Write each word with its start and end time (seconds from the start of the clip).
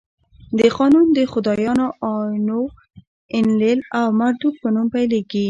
قانون 0.77 1.07
د 1.17 1.19
خدایانو 1.31 1.87
آنو، 2.15 2.61
اینلیل 3.35 3.79
او 3.97 4.05
مردوک 4.19 4.55
په 4.63 4.67
نوم 4.75 4.87
پیلېږي. 4.93 5.39